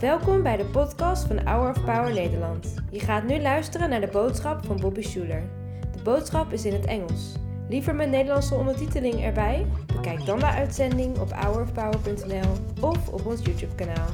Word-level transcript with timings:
Welkom 0.00 0.42
bij 0.42 0.56
de 0.56 0.64
podcast 0.64 1.26
van 1.26 1.46
Hour 1.46 1.70
of 1.70 1.84
Power 1.84 2.12
Nederland. 2.12 2.74
Je 2.90 3.00
gaat 3.00 3.24
nu 3.24 3.40
luisteren 3.40 3.90
naar 3.90 4.00
de 4.00 4.06
boodschap 4.06 4.64
van 4.64 4.80
Bobby 4.80 5.02
Schuler. 5.02 5.50
De 5.92 6.02
boodschap 6.02 6.52
is 6.52 6.64
in 6.64 6.72
het 6.72 6.84
Engels. 6.84 7.32
Liever 7.68 7.94
met 7.94 8.08
Nederlandse 8.08 8.54
ondertiteling 8.54 9.24
erbij? 9.24 9.66
Bekijk 9.86 10.26
dan 10.26 10.38
de 10.38 10.46
uitzending 10.46 11.18
op 11.18 11.32
hourofpower.nl 11.32 12.52
of 12.80 13.08
op 13.08 13.26
ons 13.26 13.40
YouTube 13.44 13.74
kanaal. 13.74 14.08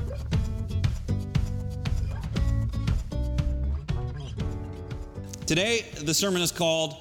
Today, 5.45 5.85
the 6.05 6.13
sermon 6.13 6.41
is 6.41 6.53
called 6.53 6.97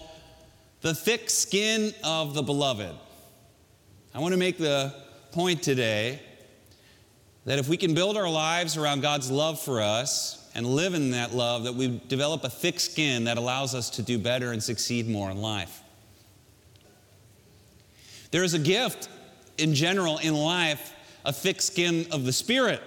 The 0.80 1.02
Thick 1.04 1.30
Skin 1.30 1.94
of 2.02 2.34
the 2.34 2.44
Beloved. 2.44 2.94
I 4.16 4.20
want 4.20 4.32
to 4.32 4.38
make 4.38 4.56
the 4.58 4.92
point 5.32 5.64
today 5.64 6.22
that 7.46 7.60
if 7.60 7.68
we 7.68 7.78
can 7.78 7.94
build 7.94 8.18
our 8.18 8.30
lives 8.30 8.78
around 8.78 9.02
God's 9.02 9.30
love 9.30 9.60
for 9.60 9.82
us 9.82 10.50
and 10.56 10.66
live 10.66 10.94
in 10.94 11.12
that 11.12 11.34
love, 11.34 11.64
that 11.66 11.76
we 11.76 12.02
develop 12.08 12.44
a 12.44 12.50
thick 12.50 12.80
skin 12.80 13.26
that 13.26 13.38
allows 13.38 13.76
us 13.76 13.90
to 13.92 14.02
do 14.02 14.18
better 14.18 14.52
and 14.52 14.62
succeed 14.64 15.10
more 15.10 15.30
in 15.30 15.42
life. 15.42 15.82
There 18.32 18.44
is 18.44 18.54
a 18.54 18.60
gift 18.60 19.10
in 19.58 19.76
general 19.76 20.18
in 20.20 20.34
life, 20.34 20.94
a 21.26 21.34
thick 21.34 21.62
skin 21.62 22.08
of 22.12 22.26
the 22.26 22.34
spirit 22.34 22.82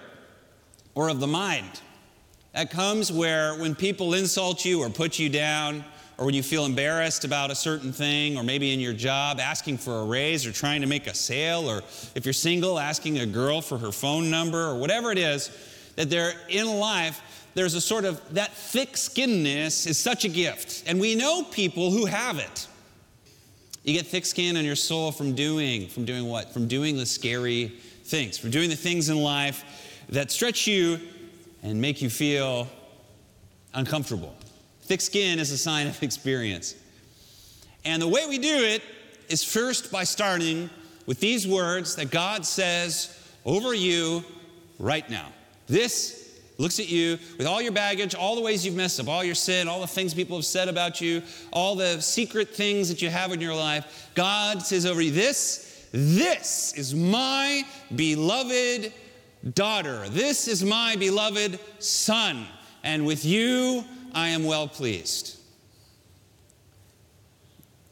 or 0.94 1.08
of 1.08 1.20
the 1.20 1.26
mind. 1.26 1.80
That 2.52 2.70
comes 2.70 3.12
where 3.12 3.54
when 3.54 3.74
people 3.74 4.14
insult 4.14 4.64
you 4.64 4.82
or 4.82 4.88
put 4.88 5.18
you 5.18 5.28
down, 5.28 5.84
or 6.18 6.24
when 6.24 6.34
you 6.34 6.42
feel 6.42 6.64
embarrassed 6.64 7.24
about 7.24 7.50
a 7.50 7.54
certain 7.54 7.92
thing, 7.92 8.38
or 8.38 8.42
maybe 8.42 8.72
in 8.72 8.80
your 8.80 8.94
job 8.94 9.38
asking 9.38 9.78
for 9.78 10.00
a 10.00 10.04
raise 10.04 10.46
or 10.46 10.52
trying 10.52 10.80
to 10.80 10.86
make 10.86 11.06
a 11.06 11.14
sale, 11.14 11.68
or 11.68 11.78
if 12.14 12.24
you're 12.24 12.32
single, 12.32 12.78
asking 12.78 13.18
a 13.18 13.26
girl 13.26 13.60
for 13.60 13.76
her 13.76 13.92
phone 13.92 14.30
number, 14.30 14.66
or 14.66 14.76
whatever 14.76 15.12
it 15.12 15.18
is, 15.18 15.50
that 15.96 16.08
they're 16.08 16.32
in 16.48 16.66
life, 16.66 17.20
there's 17.54 17.74
a 17.74 17.80
sort 17.80 18.04
of 18.04 18.34
that 18.34 18.52
thick 18.52 18.96
skinness 18.96 19.86
is 19.86 19.98
such 19.98 20.24
a 20.24 20.28
gift. 20.28 20.84
And 20.86 21.00
we 21.00 21.14
know 21.14 21.42
people 21.42 21.90
who 21.90 22.06
have 22.06 22.38
it. 22.38 22.66
You 23.82 23.92
get 23.92 24.06
thick 24.06 24.26
skin 24.26 24.56
on 24.56 24.64
your 24.64 24.76
soul 24.76 25.12
from 25.12 25.34
doing, 25.34 25.88
from 25.88 26.04
doing 26.04 26.26
what? 26.28 26.52
From 26.52 26.66
doing 26.66 26.96
the 26.96 27.06
scary 27.06 27.68
things, 28.04 28.36
from 28.36 28.50
doing 28.50 28.68
the 28.68 28.76
things 28.76 29.10
in 29.10 29.16
life 29.18 29.64
that 30.08 30.30
stretch 30.30 30.66
you 30.66 30.98
and 31.62 31.80
make 31.80 32.00
you 32.02 32.10
feel 32.10 32.68
uncomfortable. 33.74 34.34
Thick 34.86 35.00
skin 35.00 35.40
is 35.40 35.50
a 35.50 35.58
sign 35.58 35.88
of 35.88 36.00
experience. 36.00 36.76
And 37.84 38.00
the 38.00 38.06
way 38.06 38.24
we 38.28 38.38
do 38.38 38.54
it 38.54 38.82
is 39.28 39.42
first 39.42 39.90
by 39.90 40.04
starting 40.04 40.70
with 41.06 41.18
these 41.18 41.44
words 41.44 41.96
that 41.96 42.12
God 42.12 42.46
says 42.46 43.12
over 43.44 43.74
you 43.74 44.24
right 44.78 45.08
now. 45.10 45.32
This 45.66 46.40
looks 46.58 46.78
at 46.78 46.88
you 46.88 47.18
with 47.36 47.48
all 47.48 47.60
your 47.60 47.72
baggage, 47.72 48.14
all 48.14 48.36
the 48.36 48.40
ways 48.40 48.64
you've 48.64 48.76
messed 48.76 49.00
up, 49.00 49.08
all 49.08 49.24
your 49.24 49.34
sin, 49.34 49.66
all 49.66 49.80
the 49.80 49.88
things 49.88 50.14
people 50.14 50.36
have 50.36 50.44
said 50.44 50.68
about 50.68 51.00
you, 51.00 51.20
all 51.52 51.74
the 51.74 52.00
secret 52.00 52.54
things 52.54 52.88
that 52.88 53.02
you 53.02 53.10
have 53.10 53.32
in 53.32 53.40
your 53.40 53.56
life. 53.56 54.08
God 54.14 54.62
says 54.62 54.86
over 54.86 55.02
you, 55.02 55.10
This, 55.10 55.88
this 55.90 56.74
is 56.74 56.94
my 56.94 57.64
beloved 57.96 58.92
daughter. 59.52 60.08
This 60.10 60.46
is 60.46 60.64
my 60.64 60.94
beloved 60.94 61.58
son. 61.80 62.46
And 62.84 63.04
with 63.04 63.24
you, 63.24 63.84
I 64.16 64.28
am 64.28 64.44
well 64.44 64.66
pleased. 64.66 65.38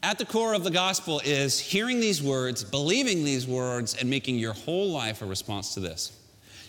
At 0.01 0.17
the 0.17 0.25
core 0.25 0.55
of 0.55 0.63
the 0.63 0.71
gospel 0.71 1.21
is 1.23 1.59
hearing 1.59 1.99
these 1.99 2.21
words, 2.21 2.63
believing 2.63 3.23
these 3.23 3.45
words, 3.45 3.95
and 3.95 4.09
making 4.09 4.39
your 4.39 4.53
whole 4.53 4.89
life 4.89 5.21
a 5.21 5.27
response 5.27 5.75
to 5.75 5.79
this. 5.79 6.17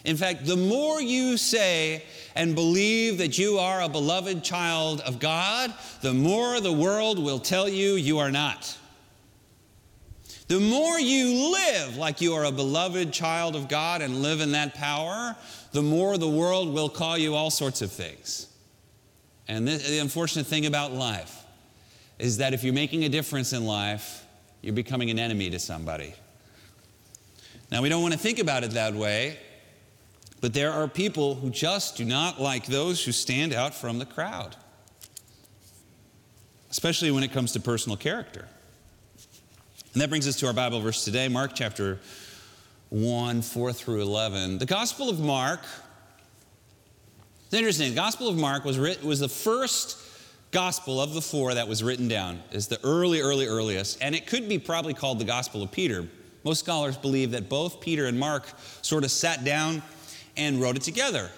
In 0.04 0.18
fact, 0.18 0.44
the 0.44 0.58
more 0.58 1.00
you 1.00 1.38
say 1.38 2.04
and 2.34 2.54
believe 2.54 3.16
that 3.16 3.38
you 3.38 3.58
are 3.58 3.80
a 3.80 3.88
beloved 3.88 4.44
child 4.44 5.00
of 5.00 5.18
God, 5.18 5.72
the 6.02 6.12
more 6.12 6.60
the 6.60 6.72
world 6.72 7.18
will 7.18 7.38
tell 7.38 7.66
you 7.66 7.94
you 7.94 8.18
are 8.18 8.30
not. 8.30 8.76
The 10.48 10.60
more 10.60 11.00
you 11.00 11.50
live 11.54 11.96
like 11.96 12.20
you 12.20 12.34
are 12.34 12.44
a 12.44 12.52
beloved 12.52 13.10
child 13.10 13.56
of 13.56 13.68
God 13.68 14.02
and 14.02 14.20
live 14.20 14.42
in 14.42 14.52
that 14.52 14.74
power, 14.74 15.34
the 15.72 15.82
more 15.82 16.18
the 16.18 16.28
world 16.28 16.74
will 16.74 16.90
call 16.90 17.16
you 17.16 17.34
all 17.34 17.50
sorts 17.50 17.80
of 17.80 17.90
things. 17.90 18.48
And 19.48 19.66
this, 19.66 19.88
the 19.88 19.98
unfortunate 19.98 20.46
thing 20.46 20.66
about 20.66 20.92
life 20.92 21.44
is 22.18 22.38
that 22.38 22.54
if 22.54 22.64
you're 22.64 22.74
making 22.74 23.04
a 23.04 23.08
difference 23.08 23.52
in 23.52 23.64
life, 23.66 24.24
you're 24.62 24.74
becoming 24.74 25.10
an 25.10 25.18
enemy 25.18 25.50
to 25.50 25.58
somebody. 25.58 26.14
Now, 27.70 27.82
we 27.82 27.88
don't 27.88 28.02
want 28.02 28.14
to 28.14 28.18
think 28.18 28.38
about 28.38 28.64
it 28.64 28.72
that 28.72 28.94
way, 28.94 29.38
but 30.40 30.54
there 30.54 30.72
are 30.72 30.88
people 30.88 31.34
who 31.34 31.50
just 31.50 31.96
do 31.96 32.04
not 32.04 32.40
like 32.40 32.66
those 32.66 33.04
who 33.04 33.12
stand 33.12 33.52
out 33.52 33.74
from 33.74 33.98
the 33.98 34.06
crowd, 34.06 34.56
especially 36.70 37.10
when 37.10 37.22
it 37.22 37.32
comes 37.32 37.52
to 37.52 37.60
personal 37.60 37.96
character. 37.96 38.46
And 39.92 40.02
that 40.02 40.10
brings 40.10 40.28
us 40.28 40.36
to 40.36 40.46
our 40.46 40.52
Bible 40.52 40.80
verse 40.80 41.04
today, 41.04 41.26
Mark 41.28 41.52
chapter 41.54 42.00
1, 42.90 43.42
4 43.42 43.72
through 43.72 44.02
11. 44.02 44.58
The 44.58 44.66
Gospel 44.66 45.08
of 45.08 45.18
Mark, 45.18 45.60
it's 47.46 47.54
interesting, 47.54 47.90
the 47.90 47.94
Gospel 47.96 48.28
of 48.28 48.36
Mark 48.36 48.64
was, 48.64 48.76
writ, 48.76 49.04
was 49.04 49.20
the 49.20 49.28
first 49.28 49.98
gospel 50.50 51.00
of 51.00 51.14
the 51.14 51.20
four 51.20 51.54
that 51.54 51.68
was 51.68 51.82
written 51.82 52.08
down. 52.08 52.42
Is 52.50 52.66
the 52.66 52.82
early, 52.84 53.20
early, 53.20 53.46
earliest. 53.46 53.98
And 54.02 54.16
it 54.16 54.26
could 54.26 54.48
be 54.48 54.58
probably 54.58 54.94
called 54.94 55.20
the 55.20 55.24
Gospel 55.24 55.62
of 55.62 55.70
Peter. 55.70 56.08
Most 56.42 56.60
scholars 56.60 56.96
believe 56.96 57.30
that 57.32 57.48
both 57.48 57.80
Peter 57.80 58.06
and 58.06 58.18
Mark 58.18 58.48
sort 58.82 59.04
of 59.04 59.12
sat 59.12 59.44
down 59.44 59.80
and 60.36 60.60
wrote 60.60 60.76
it 60.76 60.82
together. 60.82 61.30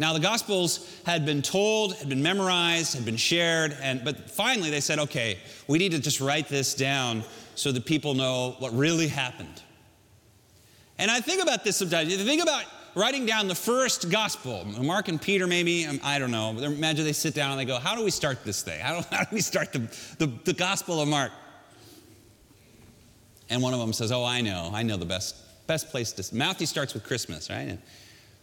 Now, 0.00 0.12
the 0.12 0.20
Gospels 0.20 0.90
had 1.06 1.24
been 1.24 1.42
told, 1.42 1.94
had 1.94 2.08
been 2.08 2.22
memorized, 2.22 2.94
had 2.94 3.04
been 3.04 3.16
shared, 3.16 3.76
and, 3.80 4.04
but 4.04 4.30
finally 4.30 4.70
they 4.70 4.80
said, 4.80 4.98
okay, 4.98 5.38
we 5.68 5.78
need 5.78 5.92
to 5.92 6.00
just 6.00 6.20
write 6.20 6.48
this 6.48 6.74
down 6.74 7.22
so 7.54 7.70
that 7.70 7.84
people 7.84 8.14
know 8.14 8.56
what 8.58 8.74
really 8.76 9.06
happened. 9.06 9.62
And 10.98 11.10
I 11.10 11.20
think 11.20 11.40
about 11.40 11.62
this 11.62 11.76
sometimes. 11.76 12.10
You 12.10 12.24
think 12.24 12.42
about 12.42 12.64
writing 12.94 13.26
down 13.26 13.48
the 13.48 13.54
first 13.54 14.10
gospel, 14.10 14.64
Mark 14.64 15.08
and 15.08 15.20
Peter, 15.20 15.46
maybe, 15.46 15.86
um, 15.86 16.00
I 16.02 16.18
don't 16.18 16.30
know. 16.30 16.50
Imagine 16.50 17.04
they 17.04 17.12
sit 17.12 17.34
down 17.34 17.50
and 17.52 17.60
they 17.60 17.64
go, 17.64 17.78
How 17.78 17.96
do 17.96 18.04
we 18.04 18.10
start 18.10 18.44
this 18.44 18.62
thing? 18.62 18.80
How 18.80 19.00
do, 19.00 19.06
how 19.16 19.24
do 19.24 19.34
we 19.34 19.40
start 19.40 19.72
the, 19.72 19.80
the, 20.18 20.26
the 20.44 20.52
gospel 20.52 21.00
of 21.00 21.08
Mark? 21.08 21.32
And 23.50 23.62
one 23.62 23.74
of 23.74 23.80
them 23.80 23.92
says, 23.92 24.12
Oh, 24.12 24.24
I 24.24 24.40
know. 24.40 24.70
I 24.72 24.82
know 24.82 24.96
the 24.96 25.04
best, 25.06 25.36
best 25.66 25.90
place 25.90 26.12
to. 26.12 26.34
Matthew 26.34 26.66
starts 26.66 26.94
with 26.94 27.04
Christmas, 27.04 27.50
right? 27.50 27.68
And 27.68 27.78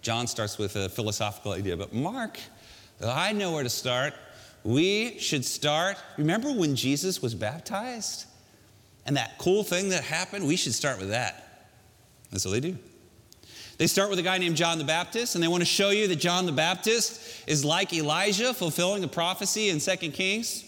John 0.02 0.28
starts 0.28 0.58
with 0.58 0.76
a 0.76 0.90
philosophical 0.90 1.52
idea. 1.52 1.76
But 1.76 1.94
Mark, 1.94 2.40
I 3.04 3.34
know 3.34 3.54
where 3.54 3.64
to 3.64 3.70
start. 3.70 4.14
We 4.64 5.18
should 5.20 5.46
start. 5.46 5.98
Remember 6.18 6.52
when 6.52 6.76
Jesus 6.76 7.22
was 7.22 7.34
baptized? 7.34 8.26
And 9.06 9.18
that 9.18 9.38
cool 9.38 9.64
thing 9.64 9.90
that 9.90 10.04
happened? 10.04 10.46
We 10.46 10.56
should 10.56 10.74
start 10.74 11.00
with 11.00 11.10
that. 11.10 11.68
That's 12.32 12.46
what 12.46 12.52
they 12.52 12.60
do. 12.60 12.78
They 13.80 13.88
start 13.88 14.10
with 14.10 14.20
a 14.20 14.22
guy 14.22 14.38
named 14.38 14.58
John 14.58 14.78
the 14.78 14.84
Baptist, 14.84 15.36
and 15.36 15.44
they 15.44 15.48
want 15.48 15.62
to 15.62 15.66
show 15.66 15.90
you 15.90 16.10
that 16.10 16.18
John 16.18 16.46
the 16.46 16.52
Baptist 16.52 17.48
is 17.48 17.64
like 17.64 17.94
Elijah, 17.94 18.54
fulfilling 18.54 19.06
a 19.06 19.08
prophecy 19.08 19.70
in 19.70 19.80
2 19.80 19.96
Kings. 20.12 20.66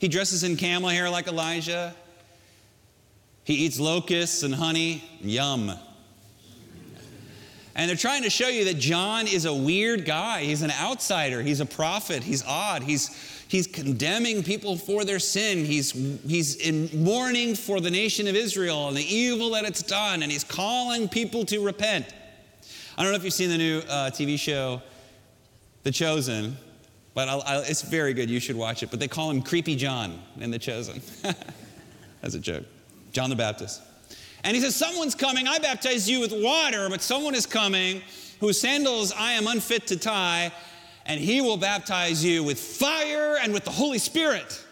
He 0.00 0.08
dresses 0.08 0.42
in 0.42 0.56
camel 0.56 0.88
hair 0.88 1.08
like 1.08 1.28
Elijah. 1.28 1.94
He 3.44 3.54
eats 3.54 3.78
locusts 3.78 4.42
and 4.42 4.52
honey. 4.52 5.04
Yum. 5.20 5.72
And 7.76 7.88
they're 7.88 7.96
trying 7.96 8.24
to 8.24 8.30
show 8.30 8.48
you 8.48 8.64
that 8.64 8.78
John 8.78 9.28
is 9.28 9.44
a 9.44 9.54
weird 9.54 10.04
guy. 10.04 10.42
He's 10.42 10.62
an 10.62 10.72
outsider. 10.72 11.42
He's 11.42 11.60
a 11.60 11.66
prophet. 11.66 12.24
He's 12.24 12.44
odd. 12.44 12.82
He's, 12.82 13.08
he's 13.54 13.68
condemning 13.68 14.42
people 14.42 14.76
for 14.76 15.04
their 15.04 15.20
sin. 15.20 15.64
He's, 15.64 15.92
he's 16.26 16.56
in 16.56 16.90
mourning 17.04 17.54
for 17.54 17.80
the 17.80 17.88
nation 17.88 18.26
of 18.26 18.34
Israel 18.34 18.88
and 18.88 18.96
the 18.96 19.14
evil 19.14 19.50
that 19.50 19.64
it's 19.64 19.80
done. 19.80 20.24
And 20.24 20.32
he's 20.32 20.42
calling 20.42 21.08
people 21.08 21.44
to 21.44 21.64
repent. 21.64 22.12
I 22.98 23.04
don't 23.04 23.12
know 23.12 23.16
if 23.16 23.22
you've 23.22 23.32
seen 23.32 23.50
the 23.50 23.58
new 23.58 23.78
uh, 23.88 24.10
TV 24.10 24.40
show, 24.40 24.82
The 25.84 25.92
Chosen, 25.92 26.56
but 27.14 27.28
I'll, 27.28 27.44
I'll, 27.46 27.60
it's 27.60 27.82
very 27.82 28.12
good. 28.12 28.28
You 28.28 28.40
should 28.40 28.56
watch 28.56 28.82
it. 28.82 28.90
But 28.90 28.98
they 28.98 29.06
call 29.06 29.30
him 29.30 29.40
Creepy 29.40 29.76
John 29.76 30.20
in 30.40 30.50
The 30.50 30.58
Chosen. 30.58 31.00
That's 32.22 32.34
a 32.34 32.40
joke. 32.40 32.64
John 33.12 33.30
the 33.30 33.36
Baptist. 33.36 33.82
And 34.42 34.56
he 34.56 34.62
says, 34.62 34.74
Someone's 34.74 35.14
coming. 35.14 35.46
I 35.46 35.60
baptize 35.60 36.10
you 36.10 36.18
with 36.18 36.32
water, 36.32 36.88
but 36.90 37.02
someone 37.02 37.36
is 37.36 37.46
coming 37.46 38.02
whose 38.40 38.60
sandals 38.60 39.12
I 39.12 39.34
am 39.34 39.46
unfit 39.46 39.86
to 39.86 39.96
tie, 39.96 40.52
and 41.06 41.20
he 41.20 41.40
will 41.40 41.56
baptize 41.56 42.24
you 42.24 42.42
with 42.42 42.58
fire 42.58 43.36
and 43.40 43.52
with 43.52 43.64
the 43.64 43.70
Holy 43.70 43.98
Spirit. 43.98 44.64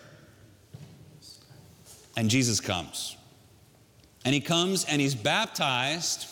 And 2.16 2.30
Jesus 2.30 2.60
comes. 2.60 3.16
And 4.24 4.34
he 4.34 4.40
comes 4.40 4.84
and 4.84 5.00
he's 5.00 5.14
baptized. 5.14 6.26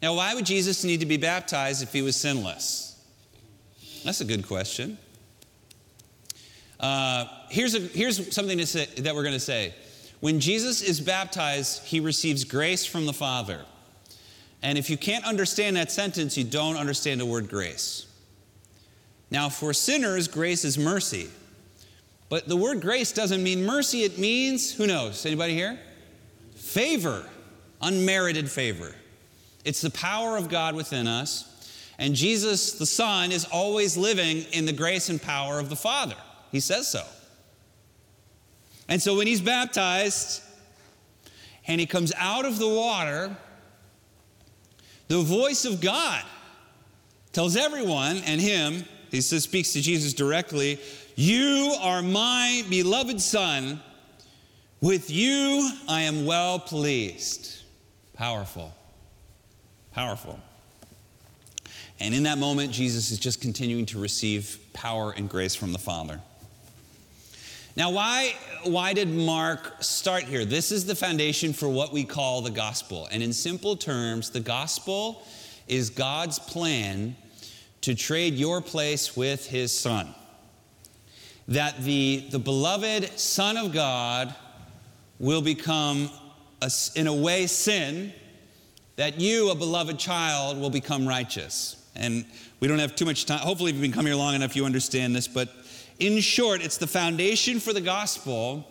Now, 0.00 0.14
why 0.14 0.34
would 0.34 0.46
Jesus 0.46 0.84
need 0.84 1.00
to 1.00 1.06
be 1.06 1.16
baptized 1.16 1.82
if 1.82 1.92
he 1.92 2.02
was 2.02 2.16
sinless? 2.16 3.00
That's 4.04 4.20
a 4.20 4.24
good 4.24 4.46
question. 4.46 4.98
Uh, 6.78 7.26
here's, 7.48 7.74
a, 7.74 7.78
here's 7.78 8.34
something 8.34 8.58
to 8.58 8.66
say, 8.66 8.86
that 8.98 9.14
we're 9.14 9.22
going 9.22 9.34
to 9.34 9.40
say. 9.40 9.74
When 10.20 10.40
Jesus 10.40 10.82
is 10.82 11.00
baptized, 11.00 11.84
he 11.84 12.00
receives 12.00 12.44
grace 12.44 12.84
from 12.84 13.06
the 13.06 13.12
Father. 13.12 13.64
And 14.62 14.78
if 14.78 14.90
you 14.90 14.96
can't 14.96 15.24
understand 15.24 15.76
that 15.76 15.90
sentence, 15.90 16.36
you 16.36 16.44
don't 16.44 16.76
understand 16.76 17.20
the 17.20 17.26
word 17.26 17.48
grace. 17.48 18.06
Now, 19.32 19.48
for 19.48 19.72
sinners, 19.72 20.28
grace 20.28 20.62
is 20.62 20.76
mercy. 20.76 21.30
But 22.28 22.48
the 22.48 22.56
word 22.56 22.82
grace 22.82 23.12
doesn't 23.12 23.42
mean 23.42 23.64
mercy, 23.64 24.02
it 24.02 24.18
means, 24.18 24.74
who 24.74 24.86
knows? 24.86 25.24
Anybody 25.24 25.54
here? 25.54 25.80
Favor, 26.54 27.24
unmerited 27.80 28.50
favor. 28.50 28.94
It's 29.64 29.80
the 29.80 29.90
power 29.90 30.36
of 30.36 30.50
God 30.50 30.74
within 30.74 31.06
us. 31.06 31.48
And 31.98 32.14
Jesus, 32.14 32.72
the 32.72 32.84
Son, 32.84 33.32
is 33.32 33.46
always 33.46 33.96
living 33.96 34.42
in 34.52 34.66
the 34.66 34.72
grace 34.72 35.08
and 35.08 35.20
power 35.20 35.58
of 35.58 35.70
the 35.70 35.76
Father. 35.76 36.16
He 36.50 36.60
says 36.60 36.86
so. 36.86 37.02
And 38.86 39.00
so 39.00 39.16
when 39.16 39.26
he's 39.26 39.40
baptized 39.40 40.42
and 41.66 41.80
he 41.80 41.86
comes 41.86 42.12
out 42.18 42.44
of 42.44 42.58
the 42.58 42.68
water, 42.68 43.34
the 45.08 45.22
voice 45.22 45.64
of 45.64 45.80
God 45.80 46.22
tells 47.32 47.56
everyone 47.56 48.18
and 48.26 48.38
him, 48.38 48.84
he 49.12 49.20
says, 49.20 49.44
speaks 49.44 49.74
to 49.74 49.80
Jesus 49.80 50.14
directly, 50.14 50.80
You 51.14 51.76
are 51.80 52.02
my 52.02 52.64
beloved 52.68 53.20
Son. 53.20 53.80
With 54.80 55.10
you 55.10 55.70
I 55.86 56.02
am 56.02 56.24
well 56.24 56.58
pleased. 56.58 57.62
Powerful. 58.14 58.72
Powerful. 59.92 60.40
And 62.00 62.14
in 62.14 62.22
that 62.24 62.38
moment, 62.38 62.72
Jesus 62.72 63.12
is 63.12 63.18
just 63.18 63.40
continuing 63.40 63.86
to 63.86 64.00
receive 64.00 64.58
power 64.72 65.12
and 65.16 65.28
grace 65.28 65.54
from 65.54 65.72
the 65.72 65.78
Father. 65.78 66.20
Now, 67.76 67.90
why, 67.90 68.34
why 68.64 68.92
did 68.92 69.08
Mark 69.08 69.82
start 69.82 70.24
here? 70.24 70.44
This 70.44 70.72
is 70.72 70.86
the 70.86 70.94
foundation 70.94 71.52
for 71.52 71.68
what 71.68 71.92
we 71.92 72.04
call 72.04 72.40
the 72.40 72.50
gospel. 72.50 73.08
And 73.12 73.22
in 73.22 73.32
simple 73.32 73.76
terms, 73.76 74.30
the 74.30 74.40
gospel 74.40 75.22
is 75.68 75.90
God's 75.90 76.38
plan 76.38 77.14
to 77.82 77.94
trade 77.94 78.34
your 78.34 78.60
place 78.60 79.16
with 79.16 79.46
his 79.46 79.76
son. 79.76 80.14
That 81.48 81.82
the, 81.82 82.24
the 82.30 82.38
beloved 82.38 83.18
Son 83.18 83.56
of 83.56 83.72
God 83.72 84.34
will 85.18 85.42
become, 85.42 86.10
a, 86.62 86.70
in 86.94 87.06
a 87.06 87.14
way, 87.14 87.46
sin, 87.46 88.12
that 88.96 89.20
you, 89.20 89.50
a 89.50 89.54
beloved 89.54 89.98
child, 89.98 90.58
will 90.58 90.70
become 90.70 91.06
righteous. 91.06 91.76
And 91.96 92.24
we 92.60 92.68
don't 92.68 92.78
have 92.78 92.94
too 92.94 93.04
much 93.04 93.26
time. 93.26 93.40
Hopefully, 93.40 93.70
if 93.70 93.76
you've 93.76 93.82
been 93.82 93.92
coming 93.92 94.12
here 94.12 94.18
long 94.18 94.34
enough, 94.34 94.54
you 94.54 94.64
understand 94.64 95.14
this. 95.14 95.26
But 95.26 95.48
in 95.98 96.20
short, 96.20 96.62
it's 96.62 96.78
the 96.78 96.86
foundation 96.86 97.58
for 97.58 97.72
the 97.72 97.80
gospel 97.80 98.66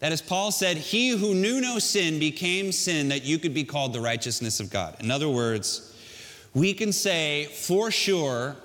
that, 0.00 0.12
as 0.12 0.20
Paul 0.20 0.50
said, 0.50 0.76
he 0.76 1.10
who 1.10 1.34
knew 1.34 1.60
no 1.60 1.78
sin 1.78 2.18
became 2.18 2.72
sin 2.72 3.08
that 3.08 3.24
you 3.24 3.38
could 3.38 3.54
be 3.54 3.64
called 3.64 3.92
the 3.92 4.00
righteousness 4.00 4.58
of 4.60 4.70
God. 4.70 4.96
In 5.00 5.10
other 5.10 5.28
words, 5.28 5.85
we 6.56 6.72
can 6.72 6.90
say 6.90 7.44
for 7.52 7.90
sure 7.90 8.56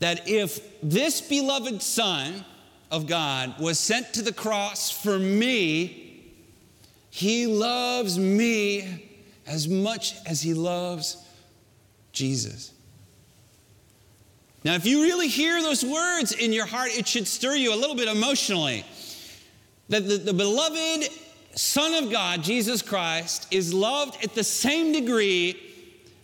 that 0.00 0.28
if 0.28 0.60
this 0.82 1.20
beloved 1.20 1.80
Son 1.80 2.44
of 2.90 3.06
God 3.06 3.60
was 3.60 3.78
sent 3.78 4.12
to 4.14 4.22
the 4.22 4.32
cross 4.32 4.90
for 4.90 5.16
me, 5.16 6.26
he 7.08 7.46
loves 7.46 8.18
me 8.18 9.08
as 9.46 9.68
much 9.68 10.16
as 10.26 10.42
he 10.42 10.54
loves 10.54 11.24
Jesus. 12.10 12.72
Now, 14.64 14.74
if 14.74 14.86
you 14.86 15.02
really 15.02 15.28
hear 15.28 15.62
those 15.62 15.84
words 15.84 16.32
in 16.32 16.52
your 16.52 16.66
heart, 16.66 16.90
it 16.90 17.06
should 17.06 17.28
stir 17.28 17.54
you 17.54 17.72
a 17.72 17.76
little 17.76 17.94
bit 17.94 18.08
emotionally. 18.08 18.84
That 19.88 20.08
the, 20.08 20.16
the, 20.16 20.34
beloved 20.34 21.10
Son 21.54 22.02
of 22.02 22.10
God, 22.10 22.42
Jesus 22.42 22.82
Christ, 22.82 23.46
is 23.52 23.72
loved 23.72 24.24
at 24.24 24.34
the 24.34 24.42
same 24.42 24.92
degree 24.92 25.65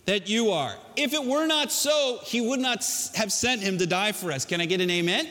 that 0.05 0.27
you 0.27 0.51
are. 0.51 0.75
If 0.95 1.13
it 1.13 1.23
were 1.23 1.45
not 1.45 1.71
so, 1.71 2.19
he 2.23 2.41
would 2.41 2.59
not 2.59 2.85
have 3.15 3.31
sent 3.31 3.61
him 3.61 3.77
to 3.77 3.87
die 3.87 4.11
for 4.11 4.31
us. 4.31 4.45
Can 4.45 4.61
I 4.61 4.65
get 4.65 4.81
an 4.81 4.89
amen? 4.89 5.27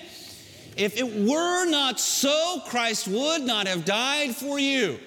If 0.76 0.96
it 0.96 1.06
were 1.06 1.66
not 1.66 2.00
so, 2.00 2.62
Christ 2.66 3.06
would 3.08 3.42
not 3.42 3.69
have 3.69 3.84
died 3.84 4.34
for 4.34 4.58
you. 4.58 4.98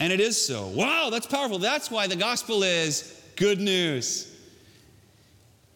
And 0.00 0.12
it 0.12 0.20
is 0.20 0.40
so. 0.40 0.68
Wow, 0.68 1.10
that's 1.10 1.26
powerful. 1.26 1.58
That's 1.58 1.90
why 1.90 2.06
the 2.06 2.16
gospel 2.16 2.62
is 2.62 3.20
good 3.34 3.60
news. 3.60 4.32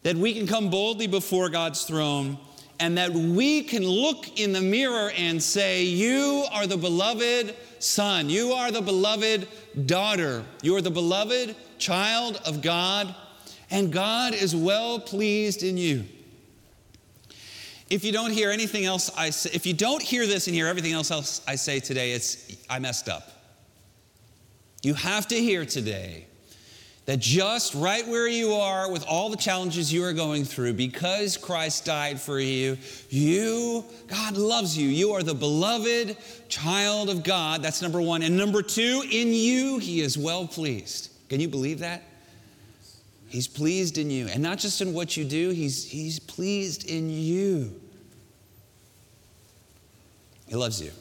That 0.04 0.16
we 0.16 0.34
can 0.34 0.46
come 0.46 0.70
boldly 0.70 1.08
before 1.08 1.48
God's 1.48 1.84
throne 1.84 2.38
and 2.78 2.98
that 2.98 3.12
we 3.12 3.62
can 3.62 3.84
look 3.84 4.40
in 4.40 4.52
the 4.52 4.60
mirror 4.60 5.10
and 5.16 5.42
say, 5.42 5.84
You 5.84 6.44
are 6.52 6.66
the 6.66 6.76
beloved 6.76 7.54
son. 7.82 8.30
You 8.30 8.52
are 8.52 8.70
the 8.70 8.82
beloved 8.82 9.48
daughter. 9.86 10.44
You 10.62 10.76
are 10.76 10.80
the 10.80 10.90
beloved 10.90 11.56
child 11.78 12.40
of 12.46 12.62
God, 12.62 13.14
and 13.70 13.92
God 13.92 14.34
is 14.34 14.54
well 14.54 15.00
pleased 15.00 15.62
in 15.62 15.76
you. 15.76 16.04
If 17.90 18.04
you 18.04 18.12
don't 18.12 18.30
hear 18.30 18.50
anything 18.50 18.86
else 18.86 19.10
I 19.16 19.30
say, 19.30 19.50
if 19.52 19.66
you 19.66 19.74
don't 19.74 20.02
hear 20.02 20.26
this 20.26 20.46
and 20.46 20.56
hear 20.56 20.66
everything 20.66 20.92
else 20.92 21.42
I 21.46 21.56
say 21.56 21.78
today, 21.80 22.12
it's 22.12 22.56
I 22.70 22.78
messed 22.78 23.08
up. 23.08 23.30
You 24.82 24.94
have 24.94 25.28
to 25.28 25.36
hear 25.36 25.66
today 25.66 26.26
that 27.06 27.18
just 27.18 27.74
right 27.74 28.06
where 28.06 28.28
you 28.28 28.52
are 28.52 28.90
with 28.90 29.04
all 29.06 29.28
the 29.28 29.36
challenges 29.36 29.92
you 29.92 30.04
are 30.04 30.12
going 30.12 30.44
through, 30.44 30.74
because 30.74 31.36
Christ 31.36 31.84
died 31.84 32.20
for 32.20 32.38
you, 32.38 32.78
you, 33.10 33.84
God 34.06 34.36
loves 34.36 34.78
you. 34.78 34.88
You 34.88 35.12
are 35.12 35.22
the 35.22 35.34
beloved 35.34 36.16
child 36.48 37.10
of 37.10 37.24
God. 37.24 37.62
That's 37.62 37.82
number 37.82 38.00
one. 38.00 38.22
And 38.22 38.36
number 38.36 38.62
two, 38.62 39.02
in 39.10 39.32
you, 39.32 39.78
He 39.78 40.00
is 40.00 40.16
well 40.16 40.46
pleased. 40.46 41.10
Can 41.28 41.40
you 41.40 41.48
believe 41.48 41.80
that? 41.80 42.02
He's 43.26 43.48
pleased 43.48 43.98
in 43.98 44.10
you. 44.10 44.28
And 44.28 44.42
not 44.42 44.58
just 44.58 44.80
in 44.80 44.92
what 44.92 45.16
you 45.16 45.24
do, 45.24 45.50
He's, 45.50 45.84
he's 45.84 46.20
pleased 46.20 46.88
in 46.88 47.10
you. 47.10 47.80
He 50.46 50.54
loves 50.54 50.80
you. 50.80 50.92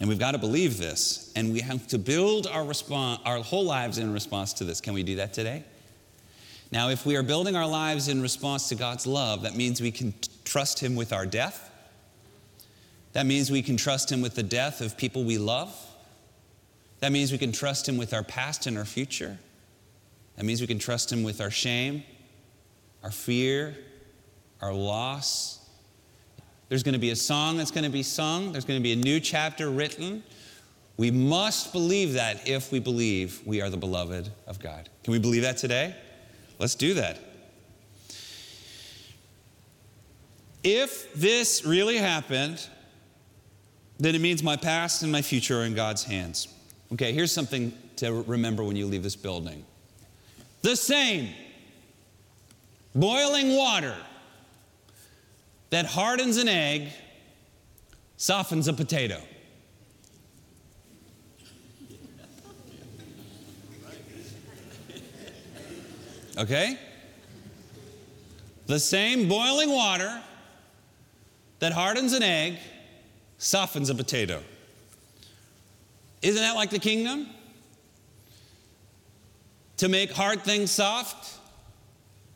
And 0.00 0.08
we've 0.08 0.18
got 0.18 0.32
to 0.32 0.38
believe 0.38 0.78
this, 0.78 1.30
and 1.36 1.52
we 1.52 1.60
have 1.60 1.86
to 1.88 1.98
build 1.98 2.46
our, 2.46 2.64
response, 2.64 3.20
our 3.26 3.42
whole 3.42 3.64
lives 3.64 3.98
in 3.98 4.12
response 4.14 4.54
to 4.54 4.64
this. 4.64 4.80
Can 4.80 4.94
we 4.94 5.02
do 5.02 5.16
that 5.16 5.34
today? 5.34 5.62
Now, 6.72 6.88
if 6.88 7.04
we 7.04 7.16
are 7.16 7.22
building 7.22 7.54
our 7.54 7.66
lives 7.66 8.08
in 8.08 8.22
response 8.22 8.70
to 8.70 8.74
God's 8.74 9.06
love, 9.06 9.42
that 9.42 9.56
means 9.56 9.80
we 9.80 9.90
can 9.90 10.14
trust 10.44 10.80
Him 10.80 10.96
with 10.96 11.12
our 11.12 11.26
death. 11.26 11.70
That 13.12 13.26
means 13.26 13.50
we 13.50 13.60
can 13.60 13.76
trust 13.76 14.10
Him 14.10 14.22
with 14.22 14.36
the 14.36 14.42
death 14.42 14.80
of 14.80 14.96
people 14.96 15.24
we 15.24 15.36
love. 15.36 15.74
That 17.00 17.12
means 17.12 17.30
we 17.30 17.38
can 17.38 17.52
trust 17.52 17.86
Him 17.86 17.98
with 17.98 18.14
our 18.14 18.22
past 18.22 18.66
and 18.66 18.78
our 18.78 18.84
future. 18.86 19.36
That 20.36 20.44
means 20.46 20.62
we 20.62 20.66
can 20.66 20.78
trust 20.78 21.12
Him 21.12 21.22
with 21.22 21.42
our 21.42 21.50
shame, 21.50 22.04
our 23.02 23.10
fear, 23.10 23.76
our 24.62 24.72
loss, 24.72 25.59
there's 26.70 26.84
going 26.84 26.94
to 26.94 27.00
be 27.00 27.10
a 27.10 27.16
song 27.16 27.58
that's 27.58 27.72
going 27.72 27.84
to 27.84 27.90
be 27.90 28.02
sung, 28.02 28.52
there's 28.52 28.64
going 28.64 28.78
to 28.78 28.82
be 28.82 28.92
a 28.92 28.96
new 28.96 29.20
chapter 29.20 29.68
written. 29.68 30.22
We 30.96 31.10
must 31.10 31.72
believe 31.72 32.14
that 32.14 32.48
if 32.48 32.70
we 32.70 32.78
believe 32.78 33.42
we 33.44 33.60
are 33.60 33.68
the 33.68 33.76
beloved 33.76 34.30
of 34.46 34.60
God. 34.60 34.88
Can 35.02 35.12
we 35.12 35.18
believe 35.18 35.42
that 35.42 35.56
today? 35.56 35.96
Let's 36.58 36.76
do 36.76 36.94
that. 36.94 37.18
If 40.62 41.12
this 41.14 41.64
really 41.64 41.96
happened, 41.96 42.64
then 43.98 44.14
it 44.14 44.20
means 44.20 44.42
my 44.42 44.56
past 44.56 45.02
and 45.02 45.10
my 45.10 45.22
future 45.22 45.62
are 45.62 45.64
in 45.64 45.74
God's 45.74 46.04
hands. 46.04 46.48
Okay, 46.92 47.12
here's 47.12 47.32
something 47.32 47.72
to 47.96 48.22
remember 48.22 48.62
when 48.62 48.76
you 48.76 48.86
leave 48.86 49.02
this 49.02 49.16
building 49.16 49.64
the 50.62 50.76
same 50.76 51.30
boiling 52.94 53.56
water 53.56 53.96
that 55.70 55.86
hardens 55.86 56.36
an 56.36 56.48
egg, 56.48 56.90
softens 58.16 58.68
a 58.68 58.72
potato. 58.72 59.20
Okay? 66.36 66.78
The 68.66 68.78
same 68.78 69.28
boiling 69.28 69.70
water 69.70 70.22
that 71.58 71.72
hardens 71.72 72.12
an 72.12 72.22
egg 72.22 72.58
softens 73.38 73.90
a 73.90 73.94
potato. 73.94 74.42
Isn't 76.22 76.40
that 76.40 76.54
like 76.54 76.70
the 76.70 76.78
kingdom? 76.78 77.28
To 79.78 79.88
make 79.88 80.10
hard 80.12 80.42
things 80.42 80.70
soft 80.70 81.38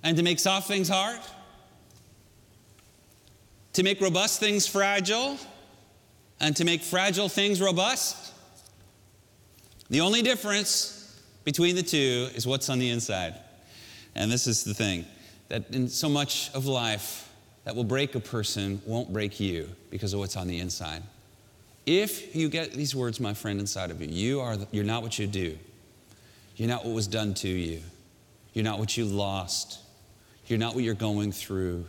and 0.03 0.17
to 0.17 0.23
make 0.23 0.38
soft 0.38 0.67
things 0.69 0.88
hard? 0.88 1.21
To 3.75 3.83
make 3.83 4.00
robust 4.00 4.40
things 4.40 4.66
fragile 4.66 5.38
and 6.40 6.57
to 6.57 6.64
make 6.64 6.83
fragile 6.83 7.28
things 7.28 7.61
robust. 7.61 8.33
The 9.90 10.00
only 10.00 10.23
difference 10.23 11.21
between 11.45 11.76
the 11.76 11.83
two 11.83 12.28
is 12.35 12.47
what's 12.47 12.69
on 12.69 12.78
the 12.78 12.90
inside. 12.90 13.35
And 14.14 14.31
this 14.31 14.47
is 14.47 14.64
the 14.64 14.75
thing 14.75 15.04
that 15.49 15.71
in 15.71 15.88
so 15.88 16.09
much 16.09 16.50
of 16.54 16.66
life 16.66 17.31
that 17.64 17.76
will 17.76 17.85
break 17.85 18.14
a 18.14 18.21
person 18.21 18.81
won't 18.87 19.12
break 19.12 19.40
you 19.40 19.69
because 19.90 20.12
of 20.12 20.21
what's 20.21 20.37
on 20.37 20.49
the 20.49 20.59
inside. 20.59 21.02
If 21.87 22.35
you 22.35 22.49
get 22.49 22.73
these 22.73 22.95
words, 22.95 23.21
my 23.21 23.35
friend, 23.35 23.61
inside 23.61 23.90
of 23.90 24.00
you, 24.00 24.09
you 24.09 24.40
are 24.40 24.57
the, 24.57 24.66
you're 24.71 24.85
not 24.85 25.02
what 25.02 25.19
you 25.19 25.26
do. 25.26 25.59
You're 26.57 26.69
not 26.69 26.85
what 26.85 26.95
was 26.95 27.07
done 27.07 27.35
to 27.35 27.49
you. 27.49 27.81
You're 28.52 28.64
not 28.64 28.78
what 28.78 28.97
you 28.97 29.04
lost. 29.04 29.81
You're 30.47 30.59
not 30.59 30.75
what 30.75 30.85
you're 30.85 30.95
going 30.95 31.33
through. 31.33 31.85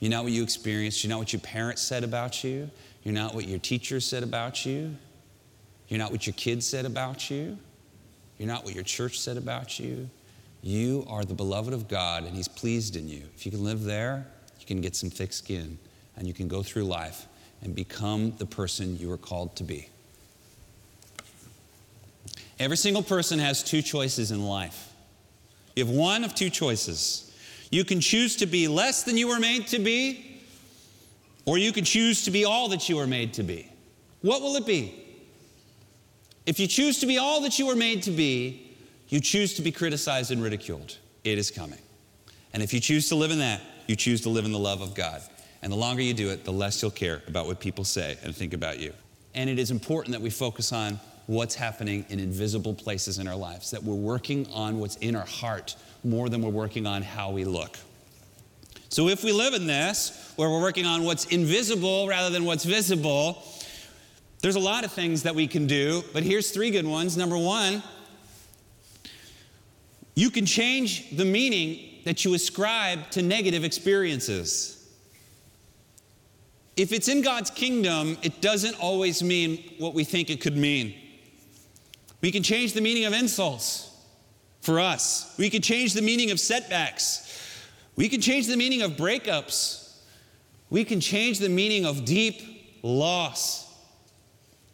You're 0.00 0.10
not 0.10 0.24
what 0.24 0.32
you 0.32 0.42
experienced. 0.42 1.02
You're 1.02 1.10
not 1.10 1.18
what 1.18 1.32
your 1.32 1.40
parents 1.40 1.82
said 1.82 2.04
about 2.04 2.44
you. 2.44 2.70
You're 3.02 3.14
not 3.14 3.34
what 3.34 3.48
your 3.48 3.58
teachers 3.58 4.06
said 4.06 4.22
about 4.22 4.64
you. 4.64 4.94
You're 5.88 5.98
not 5.98 6.12
what 6.12 6.26
your 6.26 6.34
kids 6.34 6.66
said 6.66 6.84
about 6.84 7.30
you. 7.30 7.58
You're 8.38 8.48
not 8.48 8.64
what 8.64 8.74
your 8.74 8.84
church 8.84 9.18
said 9.18 9.36
about 9.36 9.80
you. 9.80 10.08
You 10.62 11.04
are 11.08 11.24
the 11.24 11.34
beloved 11.34 11.72
of 11.72 11.88
God, 11.88 12.24
and 12.24 12.34
He's 12.34 12.48
pleased 12.48 12.96
in 12.96 13.08
you. 13.08 13.22
If 13.34 13.46
you 13.46 13.52
can 13.52 13.64
live 13.64 13.84
there, 13.84 14.26
you 14.60 14.66
can 14.66 14.80
get 14.80 14.94
some 14.94 15.10
thick 15.10 15.32
skin, 15.32 15.78
and 16.16 16.26
you 16.26 16.34
can 16.34 16.48
go 16.48 16.62
through 16.62 16.84
life 16.84 17.26
and 17.62 17.74
become 17.74 18.34
the 18.38 18.46
person 18.46 18.98
you 18.98 19.08
were 19.08 19.16
called 19.16 19.56
to 19.56 19.64
be. 19.64 19.88
Every 22.58 22.76
single 22.76 23.02
person 23.02 23.38
has 23.38 23.62
two 23.62 23.82
choices 23.82 24.30
in 24.30 24.44
life. 24.44 24.92
You 25.76 25.84
have 25.84 25.94
one 25.94 26.24
of 26.24 26.34
two 26.34 26.50
choices. 26.50 27.27
You 27.70 27.84
can 27.84 28.00
choose 28.00 28.36
to 28.36 28.46
be 28.46 28.68
less 28.68 29.02
than 29.02 29.16
you 29.16 29.28
were 29.28 29.38
made 29.38 29.66
to 29.68 29.78
be, 29.78 30.40
or 31.44 31.58
you 31.58 31.72
can 31.72 31.84
choose 31.84 32.24
to 32.24 32.30
be 32.30 32.44
all 32.44 32.68
that 32.68 32.88
you 32.88 32.96
were 32.96 33.06
made 33.06 33.34
to 33.34 33.42
be. 33.42 33.70
What 34.22 34.42
will 34.42 34.56
it 34.56 34.66
be? 34.66 35.04
If 36.46 36.58
you 36.58 36.66
choose 36.66 36.98
to 37.00 37.06
be 37.06 37.18
all 37.18 37.42
that 37.42 37.58
you 37.58 37.66
were 37.66 37.76
made 37.76 38.02
to 38.04 38.10
be, 38.10 38.76
you 39.08 39.20
choose 39.20 39.54
to 39.54 39.62
be 39.62 39.70
criticized 39.70 40.30
and 40.30 40.42
ridiculed. 40.42 40.96
It 41.24 41.38
is 41.38 41.50
coming. 41.50 41.78
And 42.52 42.62
if 42.62 42.72
you 42.72 42.80
choose 42.80 43.08
to 43.10 43.14
live 43.14 43.30
in 43.30 43.38
that, 43.38 43.60
you 43.86 43.96
choose 43.96 44.22
to 44.22 44.28
live 44.28 44.44
in 44.44 44.52
the 44.52 44.58
love 44.58 44.80
of 44.80 44.94
God. 44.94 45.22
And 45.62 45.72
the 45.72 45.76
longer 45.76 46.02
you 46.02 46.14
do 46.14 46.30
it, 46.30 46.44
the 46.44 46.52
less 46.52 46.80
you'll 46.80 46.90
care 46.90 47.22
about 47.26 47.46
what 47.46 47.60
people 47.60 47.84
say 47.84 48.16
and 48.22 48.34
think 48.34 48.54
about 48.54 48.78
you. 48.78 48.92
And 49.34 49.50
it 49.50 49.58
is 49.58 49.70
important 49.70 50.12
that 50.12 50.22
we 50.22 50.30
focus 50.30 50.72
on 50.72 51.00
what's 51.26 51.54
happening 51.54 52.06
in 52.08 52.18
invisible 52.18 52.74
places 52.74 53.18
in 53.18 53.28
our 53.28 53.36
lives, 53.36 53.70
that 53.70 53.82
we're 53.82 53.94
working 53.94 54.46
on 54.52 54.78
what's 54.78 54.96
in 54.96 55.14
our 55.14 55.26
heart 55.26 55.76
more 56.04 56.28
than 56.28 56.42
we're 56.42 56.50
working 56.50 56.86
on 56.86 57.02
how 57.02 57.30
we 57.30 57.44
look. 57.44 57.76
So 58.90 59.08
if 59.08 59.22
we 59.22 59.32
live 59.32 59.54
in 59.54 59.66
this, 59.66 60.32
where 60.36 60.48
we're 60.48 60.60
working 60.60 60.86
on 60.86 61.04
what's 61.04 61.26
invisible 61.26 62.08
rather 62.08 62.30
than 62.30 62.44
what's 62.44 62.64
visible, 62.64 63.42
there's 64.40 64.56
a 64.56 64.60
lot 64.60 64.84
of 64.84 64.92
things 64.92 65.24
that 65.24 65.34
we 65.34 65.46
can 65.46 65.66
do, 65.66 66.02
but 66.12 66.22
here's 66.22 66.50
three 66.50 66.70
good 66.70 66.86
ones. 66.86 67.16
Number 67.16 67.36
one, 67.36 67.82
you 70.14 70.30
can 70.30 70.46
change 70.46 71.16
the 71.16 71.24
meaning 71.24 72.00
that 72.04 72.24
you 72.24 72.34
ascribe 72.34 73.10
to 73.10 73.22
negative 73.22 73.64
experiences. 73.64 74.74
If 76.76 76.92
it's 76.92 77.08
in 77.08 77.22
God's 77.22 77.50
kingdom, 77.50 78.16
it 78.22 78.40
doesn't 78.40 78.80
always 78.80 79.22
mean 79.22 79.74
what 79.78 79.94
we 79.94 80.04
think 80.04 80.30
it 80.30 80.40
could 80.40 80.56
mean. 80.56 80.94
We 82.20 82.32
can 82.32 82.42
change 82.42 82.72
the 82.72 82.80
meaning 82.80 83.04
of 83.04 83.12
insults 83.12 83.87
for 84.60 84.80
us. 84.80 85.34
We 85.38 85.50
can 85.50 85.62
change 85.62 85.94
the 85.94 86.02
meaning 86.02 86.30
of 86.30 86.40
setbacks. 86.40 87.24
We 87.96 88.08
can 88.08 88.20
change 88.20 88.46
the 88.46 88.56
meaning 88.56 88.82
of 88.82 88.92
breakups. 88.92 89.96
We 90.70 90.84
can 90.84 91.00
change 91.00 91.38
the 91.38 91.48
meaning 91.48 91.86
of 91.86 92.04
deep 92.04 92.78
loss. 92.82 93.74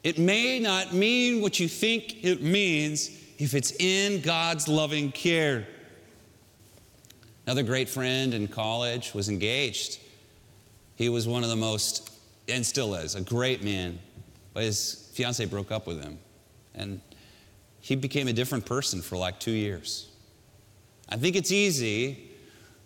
It 0.02 0.18
may 0.18 0.58
not 0.58 0.92
mean 0.92 1.40
what 1.40 1.58
you 1.58 1.68
think 1.68 2.24
it 2.24 2.42
means 2.42 3.10
if 3.38 3.54
it's 3.54 3.72
in 3.78 4.20
God's 4.20 4.68
loving 4.68 5.10
care. 5.12 5.66
Another 7.46 7.62
great 7.62 7.88
friend 7.88 8.34
in 8.34 8.48
college 8.48 9.14
was 9.14 9.28
engaged. 9.28 9.98
He 10.96 11.08
was 11.08 11.26
one 11.26 11.42
of 11.42 11.50
the 11.50 11.56
most, 11.56 12.10
and 12.48 12.64
still 12.64 12.94
is, 12.94 13.14
a 13.14 13.20
great 13.20 13.62
man. 13.62 13.98
But 14.52 14.64
his 14.64 15.10
fiance 15.14 15.44
broke 15.46 15.70
up 15.70 15.86
with 15.86 16.02
him. 16.02 16.18
And 16.74 17.00
he 17.84 17.96
became 17.96 18.28
a 18.28 18.32
different 18.32 18.64
person 18.64 19.02
for 19.02 19.18
like 19.18 19.38
two 19.38 19.50
years. 19.50 20.08
I 21.10 21.16
think 21.16 21.36
it's 21.36 21.52
easy 21.52 22.30